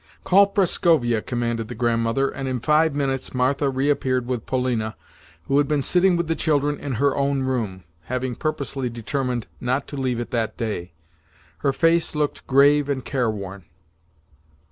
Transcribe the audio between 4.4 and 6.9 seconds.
Polina, who had been sitting with the children